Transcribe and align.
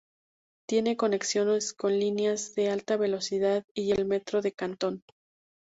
Tiene 0.67 0.97
conexiones 0.97 1.73
con 1.73 1.99
líneas 1.99 2.55
de 2.55 2.71
alta 2.71 2.97
velocidad 2.97 3.63
y 3.75 3.91
el 3.91 4.05
metro 4.05 4.41
de 4.41 4.51
Cantón. 4.51 5.03